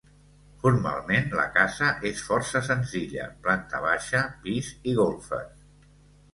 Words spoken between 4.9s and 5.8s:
i golfes.